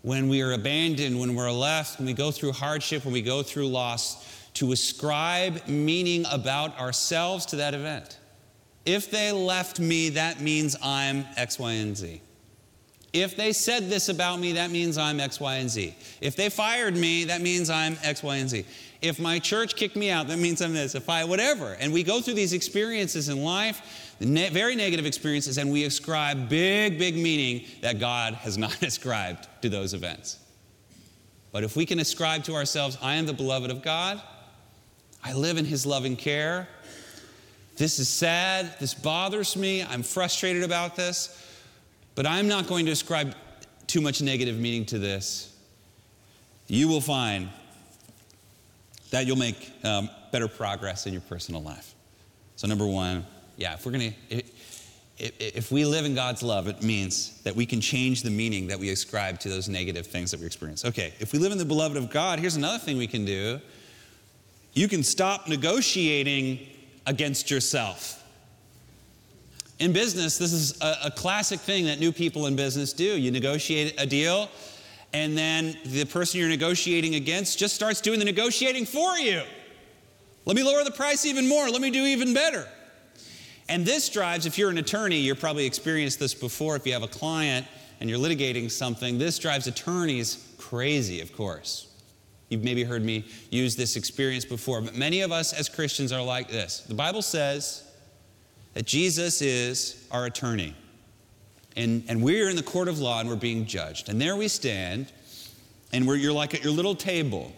when 0.02 0.28
we 0.28 0.42
are 0.42 0.54
abandoned, 0.54 1.20
when 1.20 1.36
we're 1.36 1.52
left, 1.52 2.00
when 2.00 2.06
we 2.06 2.12
go 2.14 2.32
through 2.32 2.50
hardship, 2.50 3.04
when 3.04 3.14
we 3.14 3.22
go 3.22 3.44
through 3.44 3.68
loss, 3.68 4.50
to 4.54 4.72
ascribe 4.72 5.68
meaning 5.68 6.24
about 6.32 6.76
ourselves 6.80 7.46
to 7.46 7.56
that 7.56 7.74
event. 7.74 8.18
If 8.84 9.08
they 9.08 9.30
left 9.30 9.78
me, 9.78 10.08
that 10.08 10.40
means 10.40 10.74
I'm 10.82 11.24
X, 11.36 11.60
Y, 11.60 11.72
and 11.74 11.96
Z. 11.96 12.20
If 13.12 13.36
they 13.36 13.52
said 13.52 13.88
this 13.88 14.08
about 14.08 14.40
me, 14.40 14.54
that 14.54 14.72
means 14.72 14.98
I'm 14.98 15.20
X, 15.20 15.38
Y, 15.38 15.54
and 15.54 15.70
Z. 15.70 15.94
If 16.20 16.34
they 16.34 16.48
fired 16.48 16.96
me, 16.96 17.22
that 17.26 17.40
means 17.40 17.70
I'm 17.70 17.96
X, 18.02 18.24
Y, 18.24 18.34
and 18.34 18.50
Z. 18.50 18.64
If 19.00 19.20
my 19.20 19.38
church 19.38 19.76
kicked 19.76 19.94
me 19.94 20.10
out, 20.10 20.26
that 20.28 20.38
means 20.38 20.60
I'm 20.60 20.74
this. 20.74 20.94
If 20.94 21.08
I, 21.08 21.24
whatever. 21.24 21.74
And 21.74 21.92
we 21.92 22.02
go 22.02 22.20
through 22.20 22.34
these 22.34 22.52
experiences 22.52 23.28
in 23.28 23.44
life, 23.44 24.16
ne- 24.20 24.50
very 24.50 24.74
negative 24.74 25.06
experiences, 25.06 25.56
and 25.58 25.70
we 25.70 25.84
ascribe 25.84 26.48
big, 26.48 26.98
big 26.98 27.16
meaning 27.16 27.66
that 27.80 28.00
God 28.00 28.34
has 28.34 28.58
not 28.58 28.82
ascribed 28.82 29.46
to 29.62 29.68
those 29.68 29.94
events. 29.94 30.38
But 31.52 31.64
if 31.64 31.76
we 31.76 31.86
can 31.86 32.00
ascribe 32.00 32.44
to 32.44 32.54
ourselves, 32.54 32.98
I 33.00 33.14
am 33.14 33.26
the 33.26 33.32
beloved 33.32 33.70
of 33.70 33.82
God, 33.82 34.20
I 35.22 35.32
live 35.32 35.58
in 35.58 35.64
His 35.64 35.86
loving 35.86 36.16
care, 36.16 36.68
this 37.76 38.00
is 38.00 38.08
sad, 38.08 38.74
this 38.80 38.92
bothers 38.92 39.56
me, 39.56 39.84
I'm 39.84 40.02
frustrated 40.02 40.64
about 40.64 40.96
this, 40.96 41.40
but 42.16 42.26
I'm 42.26 42.48
not 42.48 42.66
going 42.66 42.86
to 42.86 42.92
ascribe 42.92 43.36
too 43.86 44.00
much 44.00 44.20
negative 44.20 44.58
meaning 44.58 44.84
to 44.86 44.98
this. 44.98 45.56
You 46.66 46.88
will 46.88 47.00
find 47.00 47.48
that 49.10 49.26
you'll 49.26 49.36
make 49.36 49.72
um, 49.84 50.10
better 50.32 50.48
progress 50.48 51.06
in 51.06 51.12
your 51.12 51.22
personal 51.22 51.62
life. 51.62 51.94
So, 52.56 52.66
number 52.66 52.86
one, 52.86 53.24
yeah, 53.56 53.74
if 53.74 53.86
we're 53.86 53.92
going 53.92 54.14
to, 54.30 54.42
if 55.18 55.72
we 55.72 55.84
live 55.84 56.04
in 56.04 56.14
God's 56.14 56.42
love, 56.42 56.68
it 56.68 56.82
means 56.82 57.40
that 57.42 57.54
we 57.54 57.66
can 57.66 57.80
change 57.80 58.22
the 58.22 58.30
meaning 58.30 58.68
that 58.68 58.78
we 58.78 58.90
ascribe 58.90 59.40
to 59.40 59.48
those 59.48 59.68
negative 59.68 60.06
things 60.06 60.30
that 60.30 60.40
we 60.40 60.46
experience. 60.46 60.84
Okay, 60.84 61.12
if 61.18 61.32
we 61.32 61.38
live 61.38 61.52
in 61.52 61.58
the 61.58 61.64
beloved 61.64 61.96
of 61.96 62.10
God, 62.10 62.38
here's 62.38 62.56
another 62.56 62.78
thing 62.78 62.96
we 62.96 63.06
can 63.06 63.24
do 63.24 63.60
you 64.74 64.86
can 64.86 65.02
stop 65.02 65.48
negotiating 65.48 66.60
against 67.06 67.50
yourself. 67.50 68.22
In 69.80 69.92
business, 69.92 70.38
this 70.38 70.52
is 70.52 70.80
a, 70.80 71.06
a 71.06 71.10
classic 71.10 71.58
thing 71.58 71.86
that 71.86 71.98
new 71.98 72.12
people 72.12 72.46
in 72.46 72.54
business 72.54 72.92
do. 72.92 73.04
You 73.04 73.30
negotiate 73.30 74.00
a 74.00 74.06
deal, 74.06 74.48
and 75.12 75.36
then 75.36 75.76
the 75.84 76.04
person 76.04 76.40
you're 76.40 76.48
negotiating 76.48 77.14
against 77.14 77.58
just 77.58 77.74
starts 77.74 78.00
doing 78.00 78.18
the 78.18 78.24
negotiating 78.24 78.84
for 78.84 79.16
you. 79.18 79.42
Let 80.44 80.56
me 80.56 80.62
lower 80.62 80.84
the 80.84 80.90
price 80.90 81.26
even 81.26 81.48
more. 81.48 81.68
Let 81.68 81.80
me 81.80 81.90
do 81.90 82.04
even 82.04 82.34
better. 82.34 82.66
And 83.68 83.84
this 83.84 84.08
drives, 84.08 84.46
if 84.46 84.56
you're 84.56 84.70
an 84.70 84.78
attorney, 84.78 85.18
you've 85.18 85.40
probably 85.40 85.66
experienced 85.66 86.18
this 86.18 86.34
before. 86.34 86.76
If 86.76 86.86
you 86.86 86.92
have 86.94 87.02
a 87.02 87.08
client 87.08 87.66
and 88.00 88.08
you're 88.08 88.18
litigating 88.18 88.70
something, 88.70 89.18
this 89.18 89.38
drives 89.38 89.66
attorneys 89.66 90.54
crazy, 90.56 91.20
of 91.20 91.34
course. 91.34 91.88
You've 92.48 92.64
maybe 92.64 92.82
heard 92.82 93.04
me 93.04 93.26
use 93.50 93.76
this 93.76 93.96
experience 93.96 94.46
before, 94.46 94.80
but 94.80 94.96
many 94.96 95.20
of 95.20 95.32
us 95.32 95.52
as 95.52 95.68
Christians 95.68 96.12
are 96.12 96.22
like 96.22 96.48
this. 96.48 96.80
The 96.80 96.94
Bible 96.94 97.20
says 97.20 97.84
that 98.72 98.86
Jesus 98.86 99.42
is 99.42 100.06
our 100.10 100.24
attorney. 100.24 100.74
And, 101.78 102.02
and 102.08 102.20
we're 102.23 102.50
in 102.50 102.56
the 102.56 102.62
court 102.62 102.88
of 102.88 102.99
law 102.99 103.20
and 103.20 103.28
we're 103.28 103.37
being 103.37 103.64
judged. 103.64 104.08
And 104.08 104.20
there 104.20 104.35
we 104.35 104.49
stand, 104.49 105.12
and 105.92 106.06
we're, 106.06 106.16
you're 106.16 106.32
like 106.32 106.52
at 106.52 106.64
your 106.64 106.73
little 106.73 106.97
table, 106.97 107.52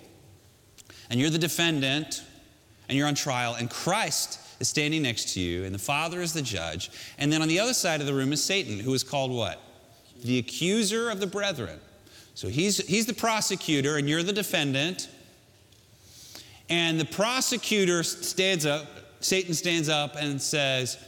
and 1.09 1.19
you're 1.19 1.31
the 1.31 1.39
defendant, 1.39 2.23
and 2.89 2.99
you're 2.99 3.09
on 3.09 3.15
trial, 3.15 3.55
and 3.55 3.71
Christ 3.71 4.39
is 4.61 4.69
standing 4.69 5.03
next 5.03 5.33
to 5.35 5.41
you, 5.41 5.65
and 5.65 5.75
the 5.75 5.79
Father 5.79 6.21
is 6.21 6.35
the 6.35 6.43
judge. 6.43 6.91
And 7.19 7.33
then 7.33 7.41
on 7.41 7.49
the 7.49 7.59
other 7.59 7.73
side 7.73 8.01
of 8.01 8.07
the 8.07 8.13
room 8.13 8.33
is 8.33 8.45
Satan, 8.45 8.79
who 8.79 8.93
is 8.93 9.03
called 9.03 9.31
what? 9.31 9.59
The 10.23 10.39
accuser 10.39 11.09
of 11.09 11.19
the 11.19 11.27
brethren. 11.27 11.81
So 12.35 12.49
he's, 12.49 12.77
he's 12.87 13.07
the 13.07 13.15
prosecutor, 13.15 13.97
and 13.97 14.07
you're 14.07 14.23
the 14.23 14.35
defendant. 14.35 15.09
And 16.69 17.01
the 17.01 17.07
prosecutor 17.07 18.03
stands 18.03 18.67
up, 18.67 18.87
Satan 19.21 19.55
stands 19.55 19.89
up 19.89 20.15
and 20.17 20.41
says, 20.41 20.99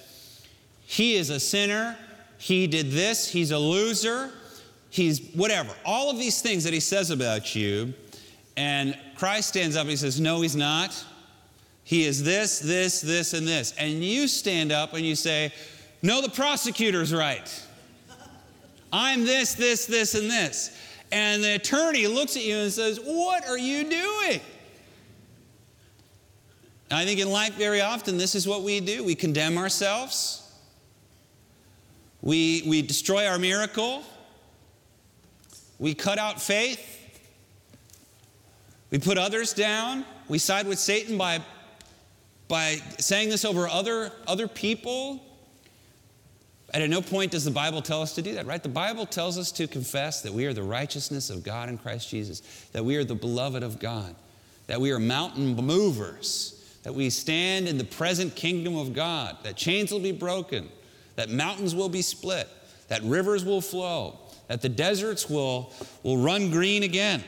He 0.87 1.15
is 1.15 1.29
a 1.29 1.39
sinner. 1.39 1.97
He 2.43 2.67
did 2.67 2.91
this. 2.91 3.29
He's 3.29 3.53
a 3.53 3.59
loser. 3.59 4.33
He's 4.91 5.31
whatever. 5.33 5.73
All 5.85 6.11
of 6.11 6.19
these 6.19 6.43
things 6.43 6.65
that 6.65 6.73
he 6.73 6.81
says 6.81 7.11
about 7.11 7.55
you. 7.55 7.95
And 8.57 8.99
Christ 9.17 9.51
stands 9.51 9.77
up 9.77 9.83
and 9.83 9.91
he 9.91 9.97
says, 9.97 10.21
No, 10.21 10.41
he's 10.41 10.57
not. 10.57 11.05
He 11.85 12.05
is 12.05 12.25
this, 12.25 12.59
this, 12.59 13.01
this, 13.01 13.33
and 13.33 13.47
this. 13.47 13.75
And 13.79 14.03
you 14.03 14.27
stand 14.27 14.73
up 14.73 14.93
and 14.93 15.07
you 15.07 15.15
say, 15.15 15.53
No, 16.03 16.21
the 16.21 16.31
prosecutor's 16.31 17.15
right. 17.15 17.49
I'm 18.93 19.25
this, 19.25 19.55
this, 19.55 19.87
this, 19.87 20.17
and 20.17 20.29
this. 20.29 20.77
And 21.13 21.45
the 21.45 21.55
attorney 21.55 22.09
looks 22.09 22.37
at 22.37 22.43
you 22.43 22.57
and 22.57 22.73
says, 22.73 22.99
What 23.05 23.47
are 23.47 23.57
you 23.57 23.89
doing? 23.89 24.41
I 26.91 27.05
think 27.05 27.21
in 27.21 27.31
life, 27.31 27.55
very 27.55 27.83
often, 27.83 28.19
this 28.19 28.35
is 28.35 28.49
what 28.49 28.65
we 28.65 28.81
do. 28.81 29.05
We 29.05 29.15
condemn 29.15 29.59
ourselves, 29.59 30.42
we, 32.23 32.63
we 32.67 32.81
destroy 32.81 33.27
our 33.27 33.39
miracle, 33.39 34.03
we 35.79 35.95
cut 35.95 36.19
out 36.19 36.41
faith, 36.41 36.89
we 38.91 38.99
put 38.99 39.19
others 39.19 39.53
down, 39.53 40.05
we 40.29 40.39
side 40.39 40.67
with 40.67 40.79
Satan 40.79 41.19
by 41.19 41.43
by 42.53 42.77
saying 42.99 43.31
this 43.31 43.47
over 43.47 43.67
other, 43.67 44.13
other 44.27 44.47
people. 44.47 45.25
And 46.75 46.83
at 46.83 46.91
no 46.91 47.01
point 47.01 47.33
does 47.33 47.47
the 47.47 47.51
Bible 47.51 47.81
tell 47.81 48.03
us 48.03 48.15
to 48.17 48.21
do 48.21 48.35
that, 48.35 48.45
right? 48.45 48.63
The 48.63 48.69
Bible 48.69 49.07
tells 49.07 49.39
us 49.39 49.51
to 49.53 49.67
confess 49.67 50.21
that 50.21 50.35
we 50.35 50.45
are 50.45 50.53
the 50.53 50.63
righteousness 50.63 51.31
of 51.31 51.45
God 51.45 51.71
in 51.71 51.79
Christ 51.79 52.11
Jesus, 52.11 52.41
that 52.73 52.85
we 52.85 52.97
are 52.97 53.05
the 53.05 53.15
beloved 53.15 53.63
of 53.63 53.79
God, 53.79 54.15
that 54.67 54.79
we 54.79 54.93
are 54.93 54.99
mountain 54.99 55.57
movers, 55.57 56.63
that 56.83 56.95
we 56.95 57.09
stand 57.09 57.69
in 57.69 57.79
the 57.79 57.85
present 57.85 58.37
kingdom 58.37 58.77
of 58.77 58.93
God, 58.93 59.39
that 59.45 59.57
chains 59.57 59.91
will 59.91 60.01
be 60.01 60.13
broken, 60.13 60.69
that 61.17 61.31
mountains 61.31 61.75
will 61.75 61.89
be 61.89 62.03
split, 62.03 62.49
that 62.89 63.03
rivers 63.03 63.45
will 63.45 63.61
flow, 63.61 64.19
that 64.49 64.63
the 64.63 64.69
deserts 64.69 65.29
will, 65.29 65.73
will 66.03 66.19
run 66.19 66.51
green 66.51 66.83
again. 66.83 67.23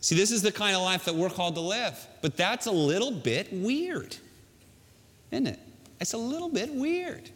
See, 0.00 0.14
this 0.14 0.30
is 0.30 0.42
the 0.42 0.52
kind 0.52 0.76
of 0.76 0.82
life 0.82 1.06
that 1.06 1.14
we're 1.14 1.30
called 1.30 1.54
to 1.54 1.62
live. 1.62 1.98
But 2.20 2.36
that's 2.36 2.66
a 2.66 2.72
little 2.72 3.10
bit 3.10 3.52
weird, 3.52 4.16
isn't 5.30 5.46
it? 5.46 5.58
It's 6.00 6.12
a 6.12 6.18
little 6.18 6.50
bit 6.50 6.74
weird. 6.74 7.30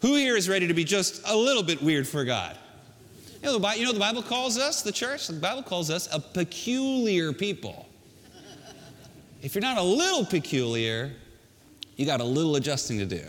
Who 0.00 0.14
here 0.14 0.36
is 0.36 0.48
ready 0.48 0.66
to 0.66 0.74
be 0.74 0.84
just 0.84 1.20
a 1.26 1.36
little 1.36 1.62
bit 1.62 1.82
weird 1.82 2.08
for 2.08 2.24
God? 2.24 2.56
You 3.42 3.48
know, 3.48 3.58
the, 3.58 3.78
you 3.78 3.84
know, 3.84 3.92
the 3.92 4.00
Bible 4.00 4.22
calls 4.22 4.58
us, 4.58 4.82
the 4.82 4.92
church, 4.92 5.26
the 5.26 5.34
Bible 5.34 5.62
calls 5.62 5.90
us 5.90 6.08
a 6.14 6.20
peculiar 6.20 7.32
people. 7.32 7.86
If 9.42 9.54
you're 9.54 9.62
not 9.62 9.78
a 9.78 9.82
little 9.82 10.24
peculiar, 10.24 11.12
you 11.96 12.06
got 12.06 12.20
a 12.20 12.24
little 12.24 12.56
adjusting 12.56 12.98
to 12.98 13.06
do. 13.06 13.22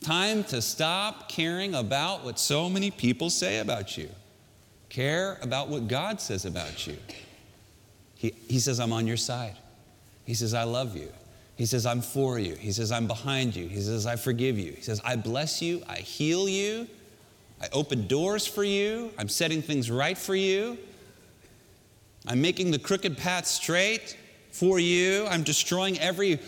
Time 0.00 0.44
to 0.44 0.62
stop 0.62 1.28
caring 1.28 1.74
about 1.74 2.24
what 2.24 2.38
so 2.38 2.70
many 2.70 2.90
people 2.90 3.30
say 3.30 3.58
about 3.58 3.98
you. 3.98 4.08
Care 4.88 5.38
about 5.42 5.68
what 5.68 5.88
God 5.88 6.20
says 6.20 6.44
about 6.44 6.86
you. 6.86 6.96
He, 8.14 8.32
he 8.48 8.58
says, 8.58 8.80
I'm 8.80 8.92
on 8.92 9.06
your 9.06 9.16
side. 9.16 9.56
He 10.24 10.34
says, 10.34 10.54
I 10.54 10.64
love 10.64 10.96
you. 10.96 11.12
He 11.56 11.66
says, 11.66 11.86
I'm 11.86 12.00
for 12.00 12.38
you. 12.38 12.54
He 12.54 12.70
says, 12.70 12.92
I'm 12.92 13.06
behind 13.06 13.56
you. 13.56 13.66
He 13.66 13.80
says, 13.80 14.06
I 14.06 14.16
forgive 14.16 14.58
you. 14.58 14.72
He 14.72 14.82
says, 14.82 15.00
I 15.04 15.16
bless 15.16 15.60
you. 15.60 15.82
I 15.88 15.96
heal 15.96 16.48
you. 16.48 16.86
I 17.60 17.68
open 17.72 18.06
doors 18.06 18.46
for 18.46 18.62
you. 18.62 19.10
I'm 19.18 19.28
setting 19.28 19.62
things 19.62 19.90
right 19.90 20.16
for 20.16 20.36
you. 20.36 20.78
I'm 22.26 22.40
making 22.40 22.70
the 22.70 22.78
crooked 22.78 23.18
path 23.18 23.46
straight 23.46 24.16
for 24.52 24.78
you. 24.78 25.26
I'm 25.26 25.42
destroying 25.42 25.98
every, 25.98 26.38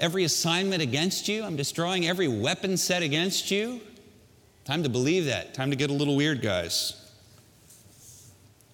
every 0.00 0.24
assignment 0.24 0.82
against 0.82 1.28
you. 1.28 1.44
I'm 1.44 1.56
destroying 1.56 2.06
every 2.06 2.28
weapon 2.28 2.76
set 2.76 3.02
against 3.02 3.50
you. 3.50 3.80
Time 4.64 4.82
to 4.82 4.88
believe 4.88 5.26
that. 5.26 5.54
Time 5.54 5.70
to 5.70 5.76
get 5.76 5.90
a 5.90 5.92
little 5.92 6.16
weird, 6.16 6.40
guys. 6.40 7.00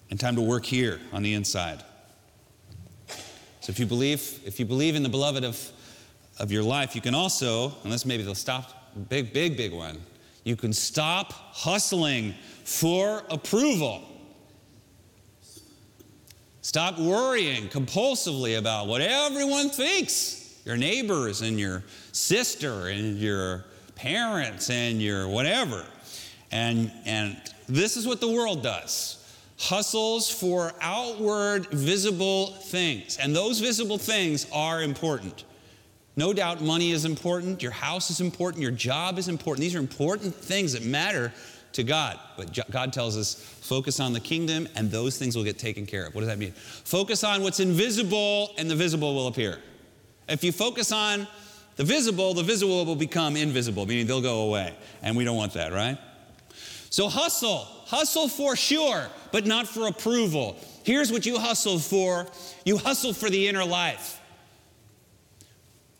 And 0.09 0.19
time 0.19 0.35
to 0.35 0.41
work 0.41 0.65
here 0.65 0.99
on 1.13 1.23
the 1.23 1.33
inside. 1.33 1.83
So 3.61 3.69
if 3.69 3.79
you 3.79 3.85
believe, 3.85 4.39
if 4.45 4.59
you 4.59 4.65
believe 4.65 4.95
in 4.95 5.03
the 5.03 5.09
beloved 5.09 5.43
of, 5.43 5.71
of 6.39 6.51
your 6.51 6.63
life, 6.63 6.95
you 6.95 7.01
can 7.01 7.13
also, 7.13 7.73
unless 7.83 8.05
maybe 8.05 8.23
they'll 8.23 8.35
stop, 8.35 8.93
big, 9.09 9.33
big, 9.33 9.55
big 9.55 9.71
one, 9.71 10.01
you 10.43 10.55
can 10.55 10.73
stop 10.73 11.31
hustling 11.31 12.33
for 12.63 13.23
approval. 13.29 14.03
Stop 16.61 16.99
worrying 16.99 17.67
compulsively 17.69 18.57
about 18.57 18.87
what 18.87 19.01
everyone 19.01 19.69
thinks 19.69 20.40
your 20.65 20.77
neighbors 20.77 21.41
and 21.41 21.59
your 21.59 21.83
sister 22.11 22.87
and 22.87 23.17
your 23.17 23.65
parents 23.95 24.69
and 24.69 25.01
your 25.01 25.27
whatever. 25.27 25.85
And, 26.51 26.91
and 27.05 27.37
this 27.67 27.97
is 27.97 28.07
what 28.07 28.19
the 28.19 28.29
world 28.29 28.63
does 28.63 29.17
hustles 29.61 30.27
for 30.27 30.73
outward 30.81 31.67
visible 31.67 32.47
things. 32.47 33.17
And 33.17 33.35
those 33.35 33.59
visible 33.59 33.99
things 33.99 34.47
are 34.51 34.81
important. 34.81 35.43
No 36.15 36.33
doubt 36.33 36.61
money 36.61 36.91
is 36.91 37.05
important, 37.05 37.61
your 37.61 37.71
house 37.71 38.09
is 38.09 38.21
important, 38.21 38.61
your 38.61 38.71
job 38.71 39.19
is 39.19 39.27
important. 39.27 39.61
These 39.61 39.75
are 39.75 39.79
important 39.79 40.33
things 40.33 40.73
that 40.73 40.83
matter 40.83 41.31
to 41.73 41.83
God. 41.83 42.19
But 42.37 42.59
God 42.71 42.91
tells 42.91 43.15
us 43.15 43.35
focus 43.35 43.99
on 43.99 44.13
the 44.13 44.19
kingdom 44.19 44.67
and 44.75 44.89
those 44.91 45.17
things 45.17 45.35
will 45.35 45.43
get 45.43 45.59
taken 45.59 45.85
care 45.85 46.07
of. 46.07 46.15
What 46.15 46.21
does 46.21 46.29
that 46.29 46.39
mean? 46.39 46.51
Focus 46.51 47.23
on 47.23 47.43
what's 47.43 47.59
invisible 47.59 48.53
and 48.57 48.69
the 48.69 48.75
visible 48.75 49.13
will 49.15 49.27
appear. 49.27 49.59
If 50.31 50.43
you 50.43 50.51
focus 50.51 50.91
on 50.91 51.27
the 51.75 51.83
visible, 51.83 52.33
the 52.33 52.43
visible 52.43 52.85
will 52.85 52.95
become 52.95 53.35
invisible, 53.35 53.85
meaning 53.85 54.07
they'll 54.07 54.21
go 54.21 54.43
away. 54.43 54.73
And 55.01 55.17
we 55.17 55.25
don't 55.25 55.35
want 55.35 55.53
that, 55.53 55.73
right? 55.73 55.97
So 56.89 57.09
hustle, 57.09 57.59
hustle 57.85 58.27
for 58.27 58.55
sure, 58.55 59.07
but 59.31 59.45
not 59.45 59.67
for 59.67 59.87
approval. 59.87 60.57
Here's 60.83 61.11
what 61.11 61.25
you 61.25 61.37
hustle 61.37 61.79
for 61.79 62.27
you 62.65 62.77
hustle 62.77 63.13
for 63.13 63.29
the 63.29 63.47
inner 63.47 63.65
life. 63.65 64.19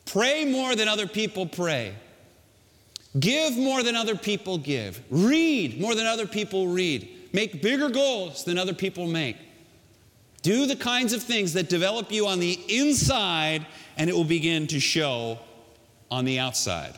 Pray 0.06 0.46
more 0.46 0.76
than 0.76 0.88
other 0.88 1.08
people 1.08 1.46
pray. 1.46 1.94
Give 3.20 3.58
more 3.58 3.84
than 3.84 3.96
other 3.96 4.16
people 4.16 4.58
give. 4.58 5.02
Read 5.10 5.80
more 5.80 5.96
than 5.96 6.06
other 6.06 6.28
people 6.28 6.68
read. 6.68 7.30
Make 7.34 7.62
bigger 7.62 7.90
goals 7.90 8.44
than 8.46 8.58
other 8.58 8.74
people 8.74 9.08
make. 9.08 9.38
Do 10.42 10.66
the 10.66 10.76
kinds 10.76 11.14
of 11.14 11.22
things 11.22 11.54
that 11.54 11.70
develop 11.70 12.12
you 12.12 12.28
on 12.28 12.40
the 12.40 12.60
inside, 12.68 13.66
and 13.98 14.10
it 14.10 14.14
will 14.14 14.24
begin 14.24 14.68
to 14.68 14.80
show 14.80 15.38
on 16.10 16.26
the 16.26 16.40
outside. 16.40 16.96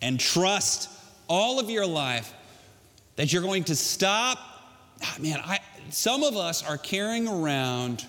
And 0.00 0.20
trust 0.20 0.88
all 1.28 1.58
of 1.58 1.70
your 1.70 1.86
life 1.86 2.32
that 3.16 3.32
you're 3.32 3.42
going 3.42 3.64
to 3.64 3.76
stop. 3.76 4.38
Ah, 5.02 5.16
man, 5.20 5.40
I, 5.44 5.58
some 5.90 6.22
of 6.22 6.36
us 6.36 6.62
are 6.62 6.78
carrying 6.78 7.26
around 7.26 8.06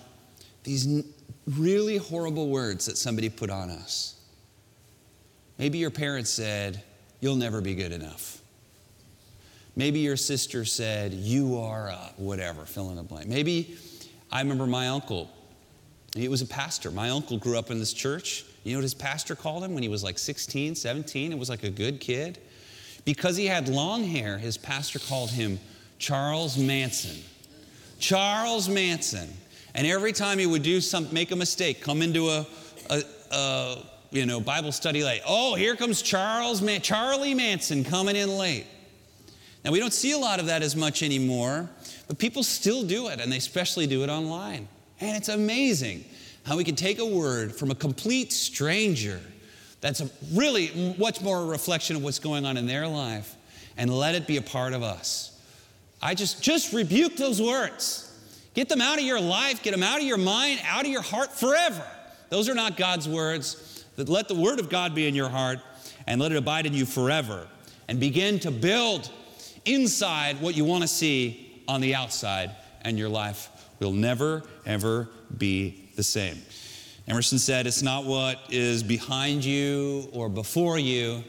these 0.62 1.04
really 1.46 1.96
horrible 1.96 2.48
words 2.48 2.86
that 2.86 2.98
somebody 2.98 3.28
put 3.28 3.50
on 3.50 3.70
us. 3.70 4.14
Maybe 5.58 5.78
your 5.78 5.90
parents 5.90 6.30
said, 6.30 6.82
You'll 7.20 7.36
never 7.36 7.60
be 7.62 7.74
good 7.74 7.92
enough. 7.92 8.42
Maybe 9.76 10.00
your 10.00 10.16
sister 10.16 10.64
said, 10.64 11.12
You 11.12 11.58
are 11.58 11.88
a 11.88 12.12
whatever, 12.16 12.64
fill 12.64 12.90
in 12.90 12.96
the 12.96 13.02
blank. 13.02 13.28
Maybe 13.28 13.76
I 14.32 14.40
remember 14.40 14.66
my 14.66 14.88
uncle, 14.88 15.30
he 16.14 16.28
was 16.28 16.40
a 16.40 16.46
pastor. 16.46 16.90
My 16.90 17.10
uncle 17.10 17.36
grew 17.36 17.58
up 17.58 17.70
in 17.70 17.78
this 17.78 17.92
church. 17.92 18.44
You 18.64 18.72
know 18.72 18.78
what 18.78 18.84
his 18.84 18.94
pastor 18.94 19.36
called 19.36 19.62
him 19.62 19.74
when 19.74 19.82
he 19.82 19.88
was 19.88 20.02
like 20.02 20.18
16, 20.18 20.74
17? 20.74 21.30
It 21.30 21.38
was 21.38 21.50
like 21.50 21.62
a 21.62 21.70
good 21.70 22.00
kid. 22.00 22.38
Because 23.04 23.36
he 23.36 23.46
had 23.46 23.68
long 23.68 24.02
hair, 24.02 24.38
his 24.38 24.56
pastor 24.56 24.98
called 24.98 25.30
him 25.30 25.60
Charles 25.98 26.58
Manson. 26.58 27.22
Charles 27.98 28.68
Manson. 28.68 29.28
And 29.74 29.86
every 29.86 30.12
time 30.12 30.38
he 30.38 30.46
would 30.46 30.62
do 30.62 30.80
some, 30.80 31.12
make 31.12 31.30
a 31.30 31.36
mistake, 31.36 31.82
come 31.82 32.02
into 32.02 32.28
a, 32.28 32.46
a, 32.90 33.02
a 33.30 33.82
you 34.10 34.26
know, 34.26 34.40
Bible 34.40 34.72
study 34.72 35.04
late. 35.04 35.20
Oh, 35.26 35.54
here 35.54 35.76
comes 35.76 36.02
Charles 36.02 36.62
Man- 36.62 36.80
Charlie 36.80 37.34
Manson 37.34 37.84
coming 37.84 38.16
in 38.16 38.36
late. 38.36 38.66
Now 39.66 39.72
we 39.72 39.80
don't 39.80 39.92
see 39.92 40.12
a 40.12 40.18
lot 40.18 40.38
of 40.38 40.46
that 40.46 40.62
as 40.62 40.76
much 40.76 41.02
anymore, 41.02 41.68
but 42.06 42.18
people 42.18 42.44
still 42.44 42.84
do 42.84 43.08
it, 43.08 43.20
and 43.20 43.32
they 43.32 43.36
especially 43.36 43.88
do 43.88 44.04
it 44.04 44.08
online. 44.08 44.68
And 45.00 45.16
it's 45.16 45.28
amazing 45.28 46.04
how 46.44 46.56
we 46.56 46.62
can 46.62 46.76
take 46.76 47.00
a 47.00 47.04
word 47.04 47.52
from 47.52 47.72
a 47.72 47.74
complete 47.74 48.32
stranger 48.32 49.20
that's 49.80 50.04
really 50.32 50.94
much 50.98 51.20
more 51.20 51.42
a 51.42 51.46
reflection 51.46 51.96
of 51.96 52.04
what's 52.04 52.20
going 52.20 52.46
on 52.46 52.56
in 52.56 52.66
their 52.68 52.86
life 52.86 53.34
and 53.76 53.92
let 53.92 54.14
it 54.14 54.28
be 54.28 54.36
a 54.36 54.42
part 54.42 54.72
of 54.72 54.84
us. 54.84 55.36
I 56.00 56.14
just 56.14 56.40
just 56.40 56.72
rebuke 56.72 57.16
those 57.16 57.42
words. 57.42 58.04
Get 58.54 58.68
them 58.68 58.80
out 58.80 58.98
of 58.98 59.04
your 59.04 59.20
life, 59.20 59.64
get 59.64 59.72
them 59.72 59.82
out 59.82 59.98
of 59.98 60.06
your 60.06 60.16
mind, 60.16 60.60
out 60.64 60.84
of 60.84 60.92
your 60.92 61.02
heart 61.02 61.32
forever. 61.32 61.84
Those 62.28 62.48
are 62.48 62.54
not 62.54 62.76
God's 62.76 63.08
words. 63.08 63.84
Let 63.96 64.28
the 64.28 64.34
word 64.36 64.60
of 64.60 64.70
God 64.70 64.94
be 64.94 65.08
in 65.08 65.16
your 65.16 65.28
heart 65.28 65.58
and 66.06 66.20
let 66.20 66.30
it 66.30 66.38
abide 66.38 66.66
in 66.66 66.72
you 66.72 66.86
forever 66.86 67.48
and 67.88 67.98
begin 67.98 68.38
to 68.40 68.52
build 68.52 69.10
inside 69.66 70.40
what 70.40 70.56
you 70.56 70.64
want 70.64 70.82
to 70.82 70.88
see 70.88 71.62
on 71.68 71.80
the 71.80 71.94
outside 71.94 72.50
and 72.82 72.98
your 72.98 73.08
life 73.08 73.50
will 73.80 73.92
never 73.92 74.42
ever 74.64 75.08
be 75.36 75.90
the 75.96 76.02
same. 76.02 76.40
Emerson 77.08 77.38
said, 77.38 77.66
It's 77.66 77.82
not 77.82 78.04
what 78.04 78.38
is 78.50 78.82
behind 78.82 79.44
you 79.44 80.08
or 80.12 80.28
before 80.28 80.78
you, 80.78 81.22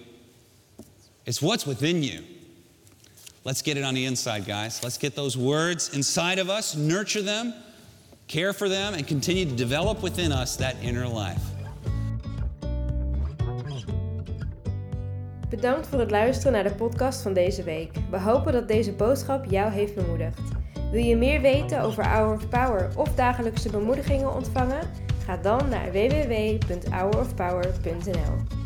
it's 1.26 1.42
what's 1.42 1.66
within 1.66 2.04
you. 2.04 2.24
Let's 3.44 3.62
get 3.62 3.78
it 3.78 3.84
on 3.84 3.94
the 3.94 4.06
inside, 4.06 4.46
guys. 4.46 4.84
Let's 4.84 4.98
get 4.98 5.16
those 5.16 5.38
words 5.38 5.96
inside 5.96 6.38
of 6.40 6.50
us, 6.50 6.76
nurture 6.76 7.22
them, 7.22 7.54
care 8.28 8.52
for 8.52 8.68
them, 8.68 8.94
and 8.94 9.08
continue 9.08 9.46
to 9.46 9.56
develop 9.56 10.04
within 10.04 10.32
us 10.32 10.58
that 10.58 10.76
inner 10.84 11.08
life. 11.08 11.42
Bedankt 15.50 15.88
voor 15.88 16.00
het 16.00 16.12
luisteren 16.12 16.54
naar 16.54 16.64
de 16.64 16.76
podcast 16.76 17.22
van 17.22 17.34
deze 17.34 17.64
week. 17.64 17.92
We 18.10 18.20
hopen 18.20 18.54
dat 18.54 18.68
deze 18.68 18.94
boodschap 18.94 19.46
jou 19.46 19.72
heeft 19.72 19.96
bemoedigd. 19.96 20.40
Wil 20.92 21.04
je 21.04 21.16
meer 21.16 21.42
weten 21.42 21.82
over 21.82 22.08
Hour 22.08 22.34
of 22.34 22.50
Power 22.50 22.90
of 22.96 23.16
dagelijkse 23.16 23.70
bemoedigingen 23.70 24.34
ontvangen? 24.34 24.90
Ga 25.26 25.38
dan 25.38 25.70
naar 25.70 25.92
www.hourofpower.nl. 25.92 28.57